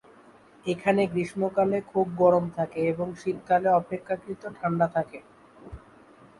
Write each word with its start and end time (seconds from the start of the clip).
এখানে 0.65 1.01
গ্রীষ্মকালে 1.07 1.77
খুব 1.91 2.05
গরম 2.21 2.45
থাকে, 2.57 2.79
এবং 2.91 3.07
শীতকালে 3.21 3.69
অপেক্ষাকৃত 3.79 4.41
ঠান্ডা 4.57 4.87
থাকে। 4.95 5.19